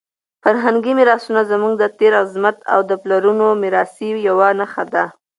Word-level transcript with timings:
فرهنګي 0.43 0.91
میراثونه 0.99 1.41
زموږ 1.51 1.73
د 1.77 1.83
تېر 1.99 2.13
عظمت 2.23 2.57
او 2.73 2.79
د 2.89 2.91
پلرونو 3.01 3.45
د 3.53 3.57
مېړانې 3.61 4.09
یوه 4.27 4.47
نښه 4.59 4.83
ده. 4.93 5.05